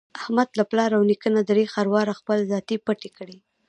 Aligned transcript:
احمد 0.19 0.49
له 0.59 0.63
پلار 0.71 0.91
او 0.97 1.03
نیکه 1.09 1.29
نه 1.37 1.41
درې 1.49 1.65
خرواره 1.73 2.13
خپل 2.19 2.37
ذاتي 2.51 2.77
پټی 2.85 3.09
لري. 3.17 3.37